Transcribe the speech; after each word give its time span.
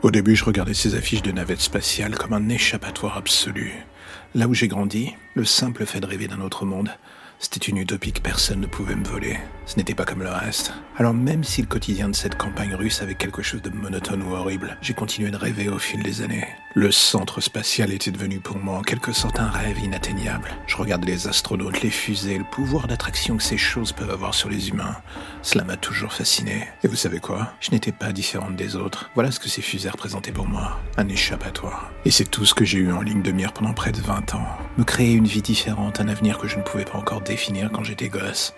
Au 0.00 0.12
début, 0.12 0.36
je 0.36 0.44
regardais 0.44 0.74
ces 0.74 0.94
affiches 0.94 1.22
de 1.22 1.32
navettes 1.32 1.60
spatiales 1.60 2.16
comme 2.16 2.32
un 2.32 2.48
échappatoire 2.48 3.16
absolu. 3.16 3.72
Là 4.34 4.46
où 4.46 4.52
j'ai 4.52 4.68
grandi, 4.68 5.14
le 5.34 5.46
simple 5.46 5.86
fait 5.86 6.00
de 6.00 6.06
rêver 6.06 6.28
d'un 6.28 6.40
autre 6.40 6.66
monde, 6.66 6.90
c'était 7.38 7.66
une 7.66 7.78
utopie 7.78 8.12
que 8.12 8.20
personne 8.20 8.60
ne 8.60 8.66
pouvait 8.66 8.96
me 8.96 9.04
voler. 9.04 9.38
Ce 9.64 9.76
n'était 9.76 9.94
pas 9.94 10.04
comme 10.04 10.22
le 10.22 10.30
reste. 10.30 10.72
Alors 10.96 11.14
même 11.14 11.44
si 11.44 11.62
le 11.62 11.68
quotidien 11.68 12.08
de 12.08 12.16
cette 12.16 12.36
campagne 12.36 12.74
russe 12.74 13.00
avait 13.00 13.14
quelque 13.14 13.42
chose 13.42 13.62
de 13.62 13.70
monotone 13.70 14.22
ou 14.22 14.34
horrible, 14.34 14.76
j'ai 14.82 14.94
continué 14.94 15.30
de 15.30 15.36
rêver 15.36 15.68
au 15.68 15.78
fil 15.78 16.02
des 16.02 16.22
années. 16.22 16.46
Le 16.74 16.90
centre 16.90 17.40
spatial 17.40 17.92
était 17.92 18.10
devenu 18.10 18.40
pour 18.40 18.58
moi 18.58 18.78
en 18.78 18.82
quelque 18.82 19.12
sorte 19.12 19.38
un 19.38 19.48
rêve 19.48 19.78
inatteignable. 19.78 20.50
Je 20.66 20.76
regardais 20.76 21.12
les 21.12 21.28
astronautes, 21.28 21.82
les 21.82 21.90
fusées, 21.90 22.38
le 22.38 22.44
pouvoir 22.44 22.88
d'attraction 22.88 23.36
que 23.36 23.42
ces 23.42 23.56
choses 23.56 23.92
peuvent 23.92 24.10
avoir 24.10 24.34
sur 24.34 24.48
les 24.48 24.68
humains. 24.68 24.96
Cela 25.42 25.64
m'a 25.64 25.76
toujours 25.76 26.12
fasciné. 26.12 26.66
Et 26.82 26.88
vous 26.88 26.96
savez 26.96 27.20
quoi? 27.20 27.52
Je 27.60 27.70
n'étais 27.70 27.92
pas 27.92 28.12
différente 28.12 28.56
des 28.56 28.74
autres. 28.74 29.10
Voilà 29.14 29.30
ce 29.30 29.40
que 29.40 29.48
ces 29.48 29.62
fusées 29.62 29.90
représentaient 29.90 30.32
pour 30.32 30.46
moi. 30.46 30.80
Un 30.96 31.08
échappatoire. 31.08 31.90
Et 32.04 32.10
c'est 32.10 32.30
tout 32.30 32.44
ce 32.44 32.54
que 32.54 32.64
j'ai 32.64 32.78
eu 32.78 32.92
en 32.92 33.02
ligne 33.02 33.22
de 33.22 33.32
mire 33.32 33.52
pendant 33.52 33.74
près 33.74 33.92
de 33.92 34.00
20 34.00 34.17
Me 34.76 34.84
créer 34.84 35.12
une 35.12 35.26
vie 35.26 35.42
différente, 35.42 36.00
un 36.00 36.08
avenir 36.08 36.38
que 36.38 36.48
je 36.48 36.56
ne 36.56 36.62
pouvais 36.62 36.84
pas 36.84 36.98
encore 36.98 37.20
définir 37.20 37.70
quand 37.72 37.84
j'étais 37.84 38.08
gosse. 38.08 38.54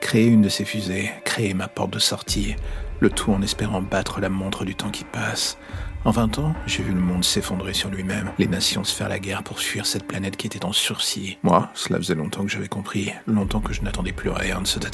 Créer 0.00 0.26
une 0.26 0.42
de 0.42 0.48
ces 0.48 0.64
fusées, 0.64 1.10
créer 1.24 1.54
ma 1.54 1.68
porte 1.68 1.92
de 1.92 1.98
sortie, 1.98 2.56
le 3.00 3.10
tout 3.10 3.32
en 3.32 3.42
espérant 3.42 3.82
battre 3.82 4.20
la 4.20 4.28
montre 4.28 4.64
du 4.64 4.74
temps 4.74 4.90
qui 4.90 5.04
passe. 5.04 5.58
En 6.04 6.12
20 6.12 6.38
ans, 6.38 6.54
j'ai 6.66 6.82
vu 6.82 6.92
le 6.92 7.00
monde 7.00 7.24
s'effondrer 7.24 7.74
sur 7.74 7.90
lui-même, 7.90 8.30
les 8.38 8.46
nations 8.46 8.84
se 8.84 8.94
faire 8.94 9.10
la 9.10 9.18
guerre 9.18 9.42
pour 9.42 9.60
fuir 9.60 9.84
cette 9.84 10.06
planète 10.06 10.38
qui 10.38 10.46
était 10.46 10.64
en 10.64 10.72
sursis. 10.72 11.36
Moi, 11.42 11.68
cela 11.74 11.98
faisait 11.98 12.14
longtemps 12.14 12.42
que 12.42 12.50
j'avais 12.50 12.68
compris, 12.68 13.12
longtemps 13.26 13.60
que 13.60 13.74
je 13.74 13.82
n'attendais 13.82 14.12
plus 14.12 14.30
rien 14.30 14.62
de 14.62 14.66
ce 14.66 14.78
tas. 14.78 14.88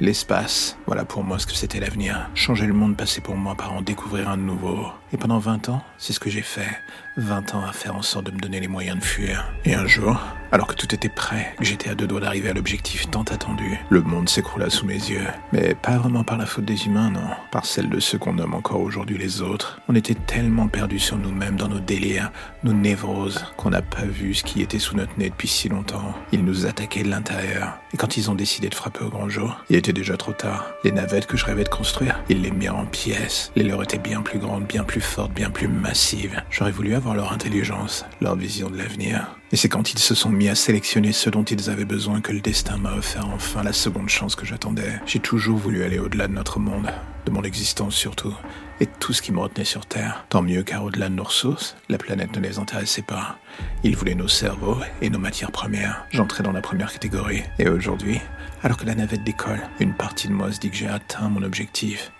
L'espace, 0.00 0.76
voilà 0.86 1.04
pour 1.04 1.24
moi 1.24 1.38
ce 1.38 1.46
que 1.46 1.54
c'était 1.54 1.80
l'avenir. 1.80 2.28
Changer 2.34 2.66
le 2.66 2.74
monde 2.74 2.96
passait 2.96 3.20
pour 3.20 3.36
moi 3.36 3.54
par 3.54 3.72
en 3.72 3.80
découvrir 3.80 4.28
un 4.28 4.36
nouveau. 4.36 4.86
Et 5.12 5.16
pendant 5.16 5.38
20 5.38 5.68
ans, 5.68 5.82
c'est 5.98 6.12
ce 6.12 6.20
que 6.20 6.30
j'ai 6.30 6.42
fait. 6.42 6.68
20 7.16 7.54
ans 7.54 7.64
à 7.64 7.72
faire 7.72 7.96
en 7.96 8.02
sorte 8.02 8.26
de 8.26 8.32
me 8.32 8.38
donner 8.38 8.60
les 8.60 8.68
moyens 8.68 8.98
de 8.98 9.04
fuir. 9.04 9.50
Et 9.64 9.74
un 9.74 9.86
jour, 9.86 10.20
alors 10.52 10.66
que 10.66 10.74
tout 10.74 10.94
était 10.94 11.08
prêt, 11.08 11.54
que 11.58 11.64
j'étais 11.64 11.88
à 11.90 11.94
deux 11.94 12.06
doigts 12.06 12.20
d'arriver 12.20 12.50
à 12.50 12.54
l'objectif 12.54 13.10
tant 13.10 13.22
attendu, 13.22 13.78
le 13.88 14.02
monde 14.02 14.28
s'écroula 14.28 14.68
sous 14.68 14.84
mes 14.84 14.94
yeux. 14.94 15.26
Mais 15.52 15.74
pas 15.74 15.96
vraiment 15.96 16.24
par 16.24 16.36
la 16.36 16.46
faute 16.46 16.66
des 16.66 16.86
humains, 16.86 17.10
non. 17.10 17.30
Par 17.50 17.64
celle 17.64 17.88
de 17.88 18.00
ceux 18.00 18.18
qu'on 18.18 18.34
nomme 18.34 18.54
encore 18.54 18.80
aujourd'hui 18.80 19.18
les 19.18 19.42
autres. 19.42 19.80
On 19.88 19.94
était 19.94 20.14
tellement 20.14 20.68
perdus 20.68 20.98
sur 20.98 21.16
nous-mêmes, 21.16 21.56
dans 21.56 21.68
nos 21.68 21.80
délires, 21.80 22.32
nos 22.64 22.72
névroses, 22.72 23.44
qu'on 23.56 23.70
n'a 23.70 23.82
pas 23.82 24.04
vu 24.04 24.34
ce 24.34 24.44
qui 24.44 24.62
était 24.62 24.78
sous 24.78 24.96
notre 24.96 25.18
nez 25.18 25.30
depuis 25.30 25.48
si 25.48 25.68
longtemps. 25.68 26.14
Ils 26.32 26.44
nous 26.44 26.66
attaquaient 26.66 27.02
de 27.02 27.10
l'intérieur. 27.10 27.78
Et 27.92 27.96
quand 27.96 28.16
ils 28.16 28.30
ont 28.30 28.34
décidé 28.34 28.68
de 28.68 28.74
frapper 28.74 29.04
au 29.04 29.08
grand 29.08 29.28
jour, 29.28 29.58
il 29.70 29.76
était 29.76 29.92
déjà 29.92 30.16
trop 30.16 30.32
tard. 30.32 30.66
Les 30.84 30.92
navettes 30.92 31.26
que 31.26 31.36
je 31.36 31.44
rêvais 31.44 31.64
de 31.64 31.68
construire, 31.68 32.20
ils 32.28 32.42
les 32.42 32.50
mirent 32.50 32.76
en 32.76 32.86
pièces. 32.86 33.52
Les 33.56 33.62
leurs 33.62 33.82
étaient 33.82 33.98
bien 33.98 34.22
plus 34.22 34.38
grandes, 34.38 34.66
bien 34.66 34.84
plus 34.84 35.00
fortes, 35.00 35.32
bien 35.32 35.50
plus 35.50 35.68
massives. 35.68 36.42
J'aurais 36.50 36.72
voulu 36.72 36.94
avoir 36.94 37.14
leur 37.14 37.32
intelligence, 37.32 38.04
leur 38.20 38.36
vision 38.36 38.70
de 38.70 38.78
l'avenir. 38.78 39.36
Et 39.52 39.56
c'est 39.56 39.68
quand 39.68 39.92
ils 39.92 39.98
se 39.98 40.16
sont 40.16 40.30
mis 40.30 40.48
à 40.48 40.56
sélectionner 40.56 41.12
ce 41.12 41.30
dont 41.30 41.44
ils 41.44 41.70
avaient 41.70 41.84
besoin 41.84 42.20
que 42.20 42.32
le 42.32 42.40
destin 42.40 42.78
m'a 42.78 42.94
offert 42.94 43.28
enfin 43.28 43.62
la 43.62 43.72
seconde 43.72 44.08
chance 44.08 44.34
que 44.34 44.44
j'attendais. 44.44 45.00
J'ai 45.06 45.20
toujours 45.20 45.56
voulu 45.56 45.84
aller 45.84 46.00
au-delà 46.00 46.26
de 46.26 46.32
notre 46.32 46.58
monde, 46.58 46.90
de 47.26 47.30
mon 47.30 47.42
existence 47.42 47.94
surtout, 47.94 48.34
et 48.80 48.86
de 48.86 48.90
tout 48.98 49.12
ce 49.12 49.22
qui 49.22 49.30
me 49.30 49.38
retenait 49.38 49.64
sur 49.64 49.86
Terre. 49.86 50.26
Tant 50.30 50.42
mieux 50.42 50.64
car 50.64 50.82
au-delà 50.82 51.08
de 51.08 51.14
nos 51.14 51.22
ressources, 51.22 51.76
la 51.88 51.96
planète 51.96 52.34
ne 52.36 52.40
les 52.40 52.58
intéressait 52.58 53.02
pas. 53.02 53.38
Ils 53.84 53.96
voulaient 53.96 54.16
nos 54.16 54.26
cerveaux 54.26 54.78
et 55.00 55.10
nos 55.10 55.20
matières 55.20 55.52
premières. 55.52 56.06
J'entrais 56.10 56.42
dans 56.42 56.52
la 56.52 56.60
première 56.60 56.92
catégorie. 56.92 57.44
Et 57.60 57.68
aujourd'hui, 57.68 58.20
alors 58.64 58.76
que 58.76 58.86
la 58.86 58.96
navette 58.96 59.22
décolle, 59.22 59.62
une 59.78 59.94
partie 59.94 60.26
de 60.26 60.32
moi 60.32 60.50
se 60.50 60.58
dit 60.58 60.70
que 60.70 60.76
j'ai 60.76 60.88
atteint 60.88 61.28
mon 61.28 61.44
objectif. 61.44 62.10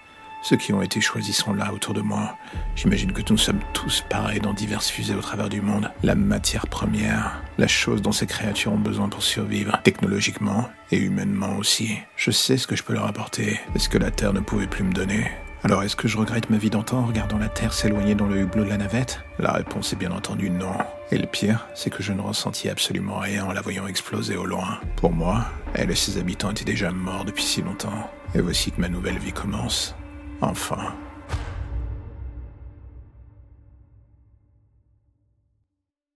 Ceux 0.48 0.56
qui 0.56 0.72
ont 0.72 0.80
été 0.80 1.00
choisis 1.00 1.36
sont 1.36 1.54
là 1.54 1.72
autour 1.72 1.92
de 1.92 2.02
moi. 2.02 2.36
J'imagine 2.76 3.10
que 3.10 3.20
nous 3.28 3.36
sommes 3.36 3.58
tous 3.72 4.04
pareils 4.08 4.38
dans 4.38 4.54
diverses 4.54 4.88
fusées 4.88 5.16
au 5.16 5.20
travers 5.20 5.48
du 5.48 5.60
monde. 5.60 5.90
La 6.04 6.14
matière 6.14 6.68
première, 6.68 7.42
la 7.58 7.66
chose 7.66 8.00
dont 8.00 8.12
ces 8.12 8.28
créatures 8.28 8.72
ont 8.72 8.78
besoin 8.78 9.08
pour 9.08 9.24
survivre, 9.24 9.76
technologiquement 9.82 10.68
et 10.92 10.98
humainement 10.98 11.56
aussi. 11.56 11.98
Je 12.14 12.30
sais 12.30 12.58
ce 12.58 12.68
que 12.68 12.76
je 12.76 12.84
peux 12.84 12.92
leur 12.92 13.08
apporter, 13.08 13.58
ce 13.76 13.88
que 13.88 13.98
la 13.98 14.12
Terre 14.12 14.32
ne 14.34 14.38
pouvait 14.38 14.68
plus 14.68 14.84
me 14.84 14.92
donner. 14.92 15.28
Alors 15.64 15.82
est-ce 15.82 15.96
que 15.96 16.06
je 16.06 16.16
regrette 16.16 16.48
ma 16.48 16.58
vie 16.58 16.70
d'antan 16.70 16.98
en 16.98 17.06
regardant 17.06 17.38
la 17.38 17.48
Terre 17.48 17.72
s'éloigner 17.72 18.14
dans 18.14 18.28
le 18.28 18.42
hublot 18.42 18.62
de 18.62 18.68
la 18.68 18.76
navette? 18.76 19.22
La 19.40 19.50
réponse 19.50 19.94
est 19.94 19.96
bien 19.96 20.12
entendu 20.12 20.48
non. 20.48 20.76
Et 21.10 21.18
le 21.18 21.26
pire, 21.26 21.66
c'est 21.74 21.90
que 21.90 22.04
je 22.04 22.12
ne 22.12 22.20
ressentis 22.20 22.68
absolument 22.68 23.18
rien 23.18 23.46
en 23.46 23.52
la 23.52 23.62
voyant 23.62 23.88
exploser 23.88 24.36
au 24.36 24.46
loin. 24.46 24.78
Pour 24.94 25.10
moi, 25.10 25.46
elle 25.74 25.90
et 25.90 25.96
ses 25.96 26.18
habitants 26.18 26.52
étaient 26.52 26.64
déjà 26.64 26.92
morts 26.92 27.24
depuis 27.24 27.42
si 27.42 27.62
longtemps. 27.62 28.08
Et 28.36 28.40
voici 28.40 28.70
que 28.70 28.80
ma 28.80 28.88
nouvelle 28.88 29.18
vie 29.18 29.32
commence. 29.32 29.96
Enfin. 30.40 30.94